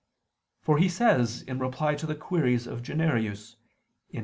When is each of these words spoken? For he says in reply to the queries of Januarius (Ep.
For 0.61 0.79
he 0.79 0.89
says 0.89 1.43
in 1.43 1.59
reply 1.59 1.93
to 1.93 2.07
the 2.07 2.15
queries 2.15 2.65
of 2.65 2.81
Januarius 2.81 3.57
(Ep. 4.11 4.19